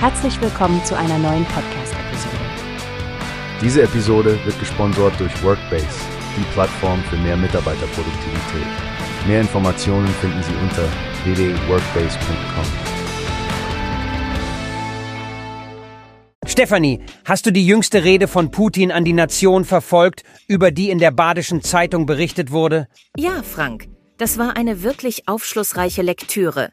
[0.00, 2.36] Herzlich willkommen zu einer neuen Podcast-Episode.
[3.60, 5.88] Diese Episode wird gesponsert durch Workbase,
[6.36, 8.68] die Plattform für mehr Mitarbeiterproduktivität.
[9.26, 10.84] Mehr Informationen finden Sie unter
[11.24, 12.64] www.workbase.com.
[16.46, 21.00] Stefanie, hast du die jüngste Rede von Putin an die Nation verfolgt, über die in
[21.00, 22.86] der Badischen Zeitung berichtet wurde?
[23.16, 23.88] Ja, Frank.
[24.18, 26.70] Das war eine wirklich aufschlussreiche Lektüre.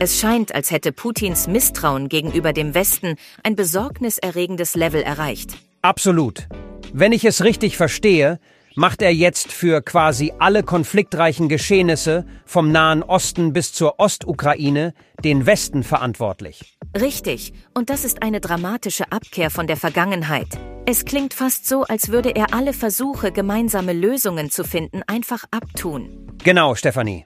[0.00, 5.56] Es scheint, als hätte Putins Misstrauen gegenüber dem Westen ein besorgniserregendes Level erreicht.
[5.80, 6.48] Absolut.
[6.92, 8.40] Wenn ich es richtig verstehe,
[8.74, 14.92] macht er jetzt für quasi alle konfliktreichen Geschehnisse vom Nahen Osten bis zur Ostukraine
[15.22, 16.76] den Westen verantwortlich.
[16.98, 20.58] Richtig, und das ist eine dramatische Abkehr von der Vergangenheit.
[20.90, 26.32] Es klingt fast so, als würde er alle Versuche, gemeinsame Lösungen zu finden, einfach abtun.
[26.42, 27.24] Genau, Stefanie.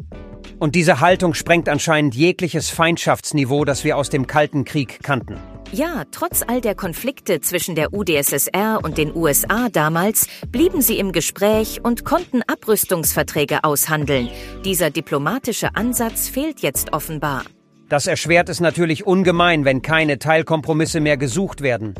[0.58, 5.36] Und diese Haltung sprengt anscheinend jegliches Feindschaftsniveau, das wir aus dem Kalten Krieg kannten.
[5.70, 11.12] Ja, trotz all der Konflikte zwischen der UdSSR und den USA damals blieben sie im
[11.12, 14.28] Gespräch und konnten Abrüstungsverträge aushandeln.
[14.64, 17.44] Dieser diplomatische Ansatz fehlt jetzt offenbar.
[17.88, 21.94] Das erschwert es natürlich ungemein, wenn keine Teilkompromisse mehr gesucht werden.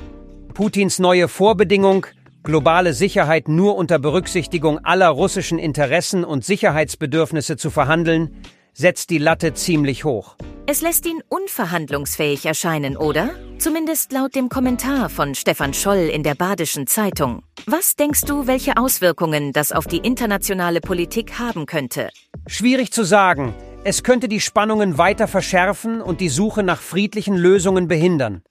[0.52, 2.06] Putins neue Vorbedingung,
[2.42, 8.42] globale Sicherheit nur unter Berücksichtigung aller russischen Interessen und Sicherheitsbedürfnisse zu verhandeln,
[8.74, 10.36] setzt die Latte ziemlich hoch.
[10.66, 13.30] Es lässt ihn unverhandlungsfähig erscheinen, oder?
[13.58, 17.42] Zumindest laut dem Kommentar von Stefan Scholl in der Badischen Zeitung.
[17.66, 22.10] Was denkst du, welche Auswirkungen das auf die internationale Politik haben könnte?
[22.46, 23.54] Schwierig zu sagen.
[23.84, 28.42] Es könnte die Spannungen weiter verschärfen und die Suche nach friedlichen Lösungen behindern.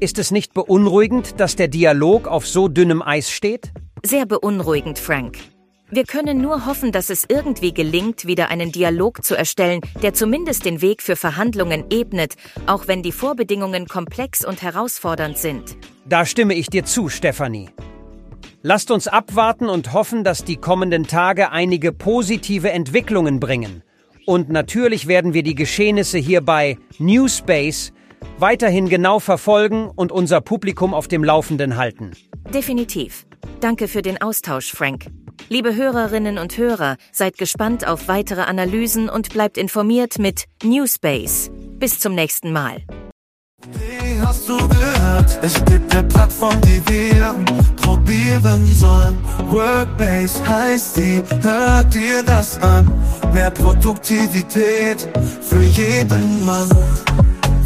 [0.00, 3.72] Ist es nicht beunruhigend, dass der Dialog auf so dünnem Eis steht?
[4.04, 5.38] Sehr beunruhigend, Frank.
[5.90, 10.64] Wir können nur hoffen, dass es irgendwie gelingt, wieder einen Dialog zu erstellen, der zumindest
[10.66, 12.34] den Weg für Verhandlungen ebnet,
[12.66, 15.76] auch wenn die Vorbedingungen komplex und herausfordernd sind.
[16.06, 17.70] Da stimme ich dir zu, Stefanie.
[18.62, 23.82] Lasst uns abwarten und hoffen, dass die kommenden Tage einige positive Entwicklungen bringen.
[24.26, 27.92] Und natürlich werden wir die Geschehnisse hier bei Newspace
[28.38, 32.12] weiterhin genau verfolgen und unser Publikum auf dem Laufenden halten.
[32.52, 33.26] Definitiv.
[33.60, 35.06] Danke für den Austausch, Frank.
[35.48, 41.50] Liebe Hörerinnen und Hörer, seid gespannt auf weitere Analysen und bleibt informiert mit Newspace.
[41.78, 42.82] Bis zum nächsten Mal.
[43.72, 45.38] Wie hast du gehört?
[45.42, 47.34] Es gibt eine Plattform, die wir
[47.82, 49.18] probieren sollen.
[49.50, 52.90] Workbase heißt die, hört dir das an.
[53.32, 55.08] Mehr Produktivität
[55.40, 56.68] für jeden Mann.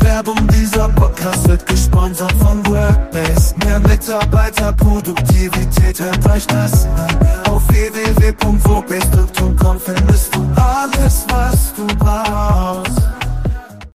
[0.02, 3.54] Werbung, dieser Podcast wird gesponsert von Workbase.
[3.64, 7.18] Mehr Mitarbeiterproduktivität, hört euch das an.
[7.50, 11.86] Auf www.workbase.com findest du alles, was du